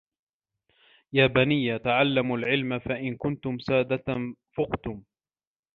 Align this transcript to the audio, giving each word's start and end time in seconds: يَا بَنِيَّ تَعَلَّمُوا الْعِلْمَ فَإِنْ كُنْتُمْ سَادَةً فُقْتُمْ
يَا 1.13 1.27
بَنِيَّ 1.27 1.79
تَعَلَّمُوا 1.79 2.37
الْعِلْمَ 2.37 2.79
فَإِنْ 2.79 3.17
كُنْتُمْ 3.17 3.59
سَادَةً 3.59 4.33
فُقْتُمْ 4.57 5.03